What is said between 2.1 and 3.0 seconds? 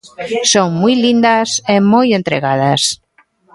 entregadas.